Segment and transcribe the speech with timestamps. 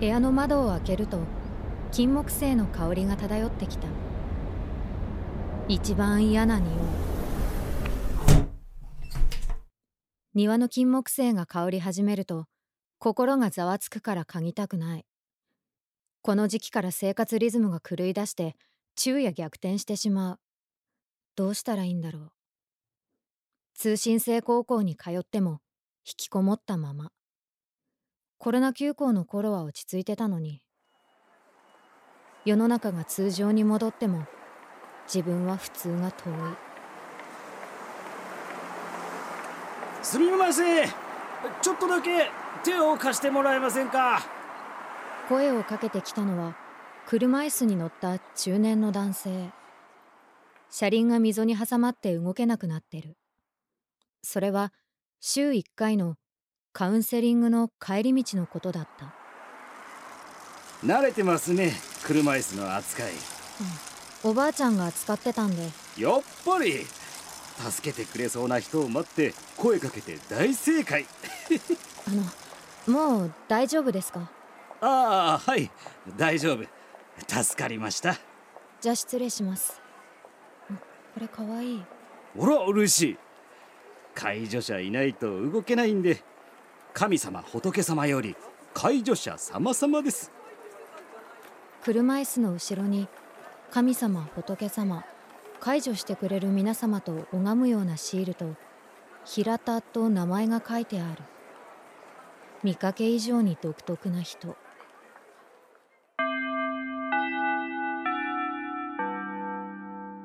[0.00, 1.18] 部屋の窓を開けると
[1.92, 3.86] 金木犀の香りが漂ってきた。
[5.68, 6.74] 一番嫌な匂い。
[10.32, 12.46] 庭の金木犀が香り始めると
[12.98, 15.04] 心がざわつくから嗅ぎたくない。
[16.22, 18.56] この時期から生活リズムが狂い出して
[18.96, 20.40] 昼夜逆転してしまう。
[21.36, 22.32] どうしたらいいんだろう。
[23.74, 25.60] 通信制高校に通っても
[26.06, 27.12] 引きこもったまま。
[28.42, 30.62] コロナ休校の頃は落ち着いてたのに。
[32.46, 34.24] 世の中が通常に戻っても
[35.06, 36.32] 自分は普通が遠い。
[40.02, 40.88] すみません。
[41.60, 42.30] ちょっとだけ
[42.64, 44.22] 手を貸してもらえませんか？
[45.28, 46.56] 声をかけてきたのは
[47.06, 49.50] 車椅子に乗った中年の男性。
[50.70, 53.18] 車輪が溝に挟まって動けなくなってる。
[54.22, 54.72] それは
[55.20, 56.16] 週1回の
[56.72, 59.14] カウンセリングの帰り道のことだった。
[60.86, 61.72] 慣れてますね
[62.04, 63.10] 車椅子の扱い、
[64.24, 65.62] うん、おばあちゃんが扱ってたんで。
[65.98, 66.86] やっぱり
[67.70, 71.04] 助けてくれそうな人を待って声かけて大正解。
[72.08, 74.30] あのもう大丈夫ですか？
[74.80, 75.70] ああはい
[76.16, 76.64] 大丈夫。
[77.42, 78.16] 助かりました。
[78.80, 79.82] じゃあ失礼します。
[81.12, 81.84] これかわいい。
[82.38, 83.18] ほら嬉しい。
[84.14, 86.24] 介助者いないと動けないんで
[86.92, 88.36] 神様仏様より
[88.74, 90.30] 介助者様様です。
[91.82, 93.08] 車椅子の後ろに
[93.70, 95.04] 神様仏様
[95.60, 98.54] 解除してくれる皆様と拝むようなシールと
[99.24, 101.22] 平田と名前が書いてある。
[102.62, 104.56] 見かけ以上に独特な人。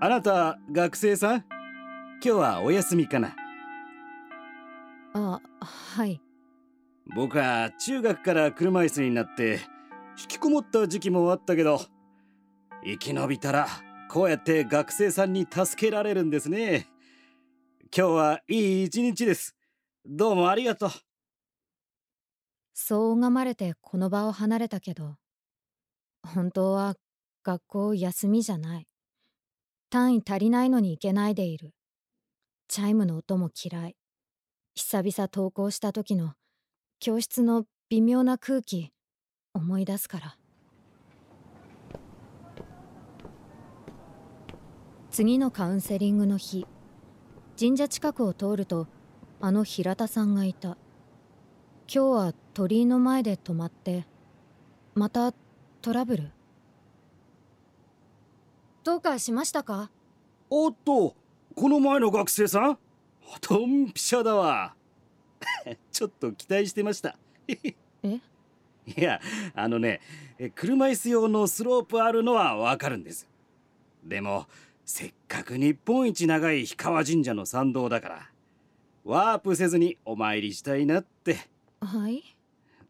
[0.00, 1.44] あなた学生さん？
[2.22, 3.36] 今日はお休みかな？
[5.14, 6.20] あはい
[7.06, 9.60] 僕は中学から車椅子になって
[10.20, 11.80] 引きこもった時期もあったけど
[12.84, 13.66] 生き延びたら
[14.08, 16.86] こうやって学生さんに助けられるんですね。
[17.96, 19.56] 今日はいい一日です。
[20.04, 20.90] どうもありがとう。
[22.74, 25.16] そう拝まれてこの場を離れたけど
[26.26, 26.94] 本当は
[27.42, 28.86] 学校休みじゃない。
[29.90, 31.74] 単位足りないのに行けないでいる。
[32.68, 33.96] チャイムの音も嫌い。
[34.74, 36.34] 久々登校した時の
[37.04, 38.92] 教室の微妙な空気
[39.54, 40.36] 思い出すから。
[45.10, 46.64] 次のカウンセリングの日
[47.58, 48.86] 神社近くを通ると
[49.40, 50.76] あの平田さんがいた。
[51.92, 54.06] 今日は鳥居の前で止まって
[54.94, 55.34] また
[55.80, 56.30] トラブル？
[58.84, 59.90] どうかしましたか？
[60.50, 61.16] おっと
[61.56, 62.78] この前の学生さん？
[63.50, 64.76] ドンピシャだわ。
[65.92, 67.16] ちょっと期待してました。
[67.48, 67.74] え？
[68.84, 69.20] いや
[69.54, 70.00] あのね
[70.56, 73.28] 車椅子用のスロープあるのはわかるんです。
[74.04, 74.46] でも
[74.84, 78.30] せっかく日本一長い氷川神社の参道だから
[79.04, 81.38] ワープせずにお参りしたいなって。
[81.80, 82.22] はい。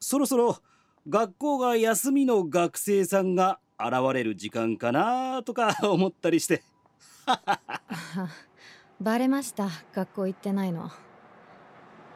[0.00, 0.58] そろそろ
[1.08, 6.62] 学校が休みの学生さんが現れる時間かなとか 思ったりして。
[9.00, 9.68] バレました。
[9.92, 10.90] 学校行ってないの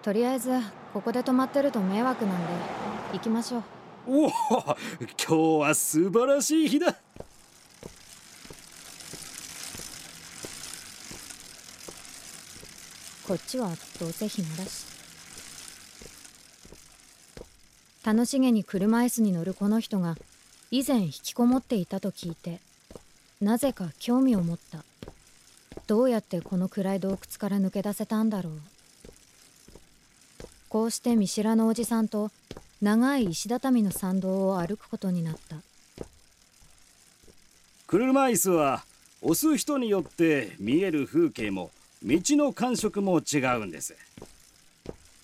[0.02, 0.50] とりあえず
[0.94, 2.52] ここで泊まってると迷惑なんで
[3.12, 3.62] 行きましょう。
[4.06, 4.36] おお今
[5.26, 6.96] 日は素晴らしい日だ。
[13.26, 14.86] こっちはどうせ暇だし。
[18.02, 20.16] 楽しげに車椅子に乗るこの人が
[20.70, 22.60] 以前引きこもっていたと聞いて
[23.40, 24.82] なぜか興味を持った。
[25.86, 28.52] どうやってこの暗い洞窟から抜け出せたんだろう
[30.70, 32.30] こうして見知らぬおじさんと
[32.80, 35.56] 長い石畳の参道を歩くことになった。
[37.88, 38.84] 車椅子は
[39.20, 41.72] 押す人によって見える風景も
[42.04, 43.96] 道の感触も違うんです。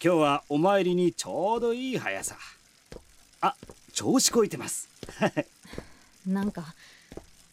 [0.03, 2.37] 今日はお参りにちょうどいい速さ。
[3.41, 3.55] あ
[3.93, 4.89] 調子こいてます。
[6.27, 6.75] なんか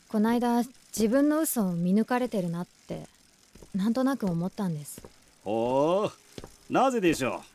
[0.10, 0.64] こないだ
[0.98, 3.08] 自分の嘘を見抜かれてるなって
[3.76, 5.00] なんとなく思ったんです。
[5.44, 6.12] ほ
[6.70, 7.53] うなぜでしょう？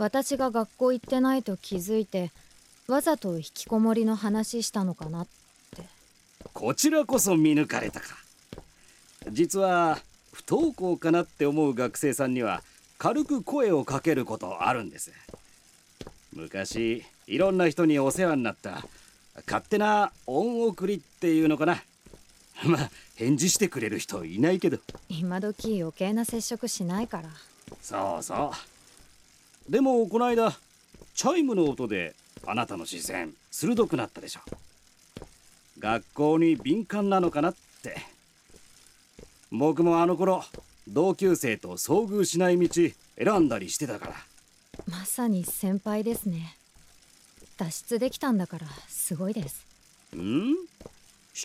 [0.00, 2.32] 私が学校行ってないと気づいて
[2.88, 5.26] わざと引きこもりの話したのかなっ
[5.76, 5.82] て。
[6.54, 8.06] こちらこそ見抜かれたか。
[9.30, 9.98] 実は
[10.32, 12.62] 不登校かなって思う学生さんには
[12.96, 15.12] 軽く声をかけることあるんです。
[16.32, 18.82] 昔いろんな人にお世話になった
[19.46, 21.82] 勝手な恩送りっていうのかな。
[22.64, 24.78] まあ返事してくれる人いないけど。
[25.10, 27.28] 今時余計な接触しないから。
[27.82, 28.79] そうそう
[29.70, 30.52] でもこの間
[31.14, 34.40] チャイムの音であなたの視線鋭くなったでしょ。
[35.78, 37.96] 学校に敏感なのかなって。
[39.52, 40.42] 僕もあの頃
[40.88, 42.68] 同級生と遭遇しない道
[43.16, 44.14] 選んだりしてたから。
[44.86, 46.56] まさに先輩ですね。
[47.56, 49.64] 脱出できたんだからすごいです。
[50.16, 50.18] ん？
[50.20, 50.56] 引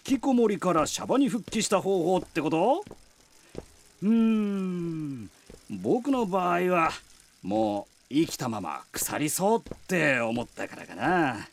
[0.03, 2.83] きこもりからシャバに復帰した方法ってこと？
[4.01, 5.29] うーん。
[5.69, 6.89] 僕の場合は
[7.43, 11.47] もう生きたまま腐りそうって思ったからかな。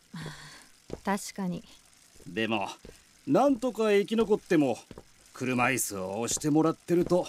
[1.05, 1.65] 確かに。
[2.27, 2.69] でも
[3.27, 4.79] なんとか生き残っても
[5.33, 7.27] 車椅子を押してもらってると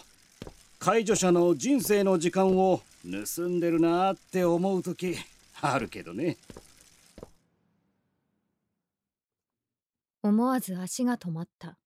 [0.80, 5.16] 介助者の人生の時間を盗んでるなって思う時
[5.62, 6.38] あるけどね。
[10.22, 11.78] 思わず足が止まった。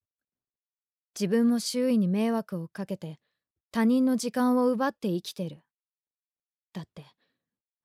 [1.19, 3.19] 自分も周囲に迷惑をかけて
[3.71, 5.63] 他人の時間を奪って生きてる。
[6.73, 7.05] だって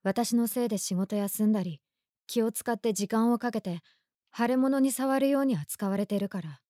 [0.02, 1.81] 私のせいで仕事休んだり
[2.26, 3.81] 気を使って時間をかけて
[4.37, 6.60] 腫れ物に触るように扱われてるから。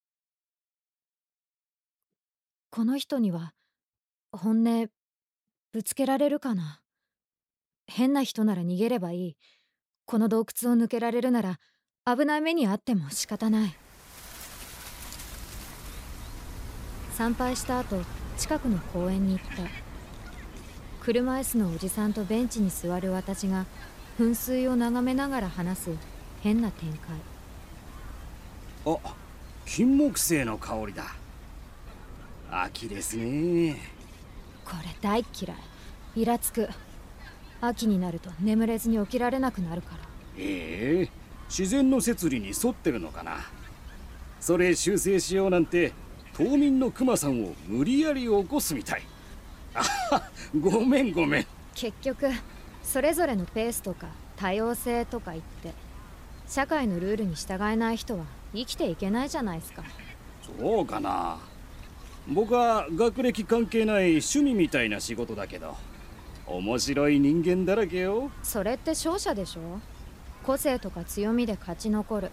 [2.70, 3.52] この人には
[4.32, 4.88] 本音
[5.72, 6.80] ぶつけられるかな？
[7.86, 9.36] 変な人なら逃げればいい。
[10.04, 11.58] この洞窟を抜けられるなら
[12.04, 13.74] 危ない目にあっても仕方ない。
[17.14, 18.02] 参拝した後
[18.36, 19.81] 近くの公園に行った。
[21.04, 23.66] 車椅子のおじさんとベンチに座る私が
[24.20, 25.90] 噴水を眺めながら話す
[26.42, 26.92] 変な展
[28.84, 28.94] 開。
[28.94, 29.14] あ
[29.66, 31.16] 金木犀の香りだ。
[32.52, 33.78] 秋ですね。
[34.64, 35.56] これ大っ嫌い。
[36.14, 36.68] イラつく。
[37.60, 39.98] 秋になると眠れずに起きられなくなるから。
[40.38, 41.10] ええ
[41.48, 43.38] 自然の摂理に沿ってるのかな。
[44.38, 45.92] それ修正しようなんて
[46.36, 49.02] 島民のクマさんを無理やり起こすみたい
[49.74, 51.46] あごめんごめん。
[51.74, 52.28] 結局
[52.82, 55.72] それぞれのペースとか多様性とか言って
[56.46, 58.24] 社会のルールに従えない人は
[58.54, 59.82] 生きていけないじゃないですか。
[60.58, 61.38] そうかな。
[62.28, 65.76] 僕は学歴関係ない趣味みたいな仕事だけど
[66.46, 68.30] 面白い人間だらけよ。
[68.42, 69.80] それって勝者でしょ。
[70.44, 72.30] 個性とか強みで勝ち残る。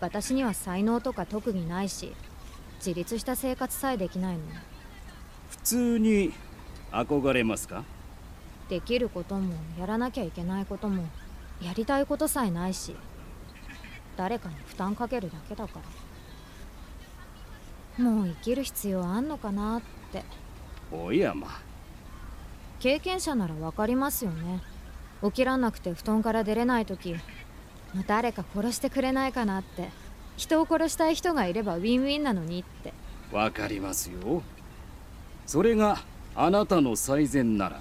[0.00, 2.14] 私には才能とか特技ないし
[2.76, 4.42] 自立した生活さえできないの
[5.50, 6.32] 普通に
[6.92, 7.84] 憧れますか？
[8.68, 11.04] できることもやらなきゃいけないことも
[11.62, 12.94] やりたいことさえないし
[14.16, 15.80] 誰かに負担かけるだけだか
[17.98, 18.04] ら。
[18.04, 19.82] もう生きる必要あんのかなっ
[20.12, 20.22] て。
[20.92, 21.48] おやま。
[22.78, 24.60] 経験者なら分かりますよね。
[25.22, 27.16] 起きらんなくて布団から出れない時
[28.06, 29.88] 誰か殺してくれないかなって。
[30.36, 32.92] 人を殺したい人がいればウィンウィンなのにって。
[33.32, 34.42] わかりますよ。
[35.46, 35.98] それが
[36.40, 37.80] あなたの最善なら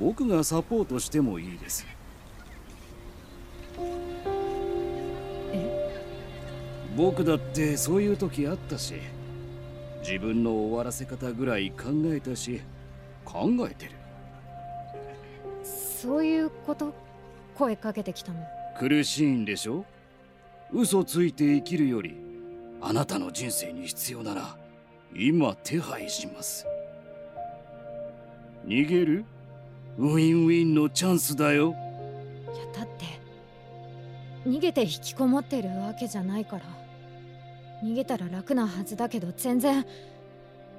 [0.00, 1.86] 僕がサポートしてもいいです。
[5.52, 6.00] え？
[6.96, 8.94] 僕だってそういう時あったし
[10.00, 12.62] 自分の終わらせ方ぐらい考えたし
[13.26, 13.92] 考えてる。
[15.62, 16.94] そういうこと？
[17.56, 18.38] 声かけてきたの？
[18.78, 19.84] 苦しいんでしょ？
[20.72, 22.16] 嘘ついて生きるより
[22.80, 24.56] あなたの人生に必要なら
[25.14, 26.66] 今手配します
[28.66, 29.24] 逃げる？
[29.98, 31.74] ウィンウィンのチャンスだよ。
[32.54, 33.04] いやだって
[34.48, 36.62] 逃げて引きこもってるわけじゃないから。
[37.82, 39.84] 逃げたら楽なはずだけど全然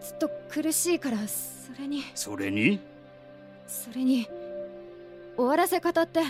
[0.01, 2.03] ずっと苦しいからそれに。
[2.15, 2.79] それに？
[3.67, 4.27] それに
[5.35, 6.21] 終わらせ方って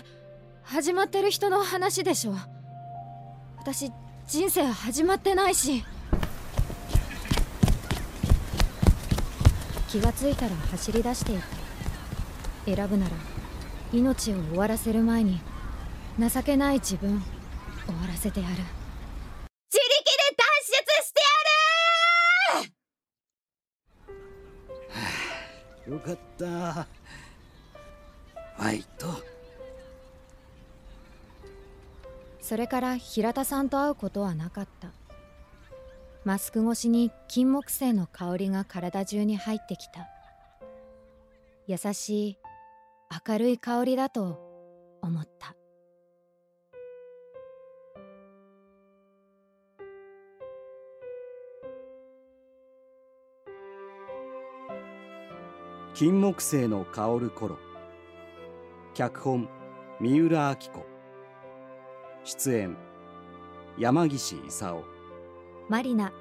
[0.64, 2.34] 始まってる人の話でしょ。
[3.58, 3.92] 私
[4.28, 5.84] 人生始まってないし
[9.96, 12.76] 気がついたら走り出していた。
[12.76, 13.16] 選ぶなら
[13.94, 15.40] 命を終わらせる前に
[16.20, 17.22] 情けない自分
[17.86, 18.56] 終わらせてやる。
[18.56, 18.66] 自
[19.80, 21.22] 力で脱出して
[25.86, 25.94] やる。
[25.94, 26.88] よかった。
[28.58, 29.08] ファイト
[32.42, 34.90] それから平田さんと会うことはなかった
[36.26, 40.08] マスク越しに金木犀の香りが体中に入ってきた。
[41.68, 42.38] 優しい
[43.28, 44.40] 明るい香りだと
[45.04, 45.56] 思った。
[55.94, 57.60] 金木犀の香る頃。
[58.96, 59.48] 脚本
[60.00, 60.86] 三浦明子。
[62.24, 62.76] 出演
[63.78, 64.95] 山岸勲。
[65.70, 66.12] マリナ。